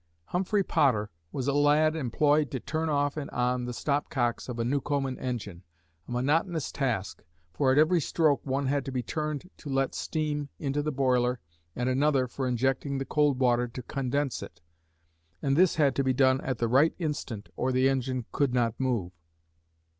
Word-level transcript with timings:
Humphrey 0.29 0.63
Potter 0.63 1.11
was 1.31 1.47
a 1.47 1.53
lad 1.53 1.95
employed 1.95 2.49
to 2.49 2.59
turn 2.59 2.89
off 2.89 3.17
and 3.17 3.29
on 3.29 3.65
the 3.65 3.71
stop 3.71 4.09
cocks 4.09 4.49
of 4.49 4.57
a 4.57 4.65
Newcomen 4.65 5.19
engine, 5.19 5.61
a 6.07 6.11
monotonous 6.11 6.71
task, 6.71 7.23
for, 7.53 7.71
at 7.71 7.77
every 7.77 8.01
stroke 8.01 8.43
one 8.43 8.65
had 8.65 8.83
to 8.85 8.91
be 8.91 9.03
turned 9.03 9.51
to 9.57 9.69
let 9.69 9.93
steam 9.93 10.49
into 10.57 10.81
the 10.81 10.91
boiler 10.91 11.39
and 11.75 11.87
another 11.87 12.27
for 12.27 12.47
injecting 12.47 12.97
the 12.97 13.05
cold 13.05 13.37
water 13.37 13.67
to 13.67 13.83
condense 13.83 14.41
it, 14.41 14.59
and 15.39 15.55
this 15.55 15.75
had 15.75 15.95
to 15.95 16.03
be 16.03 16.13
done 16.13 16.41
at 16.41 16.57
the 16.57 16.67
right 16.67 16.95
instant 16.97 17.49
or 17.55 17.71
the 17.71 17.87
engine 17.87 18.25
could 18.31 18.55
not 18.55 18.73
move. 18.79 19.11